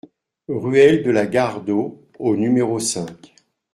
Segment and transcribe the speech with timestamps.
[0.49, 3.35] Ruelle de la Gare d'Eau au numéro cinq